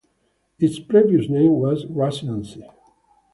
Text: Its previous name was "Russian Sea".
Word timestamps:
Its 0.57 0.79
previous 0.79 1.29
name 1.29 1.51
was 1.59 1.85
"Russian 1.85 2.43
Sea". 2.43 2.65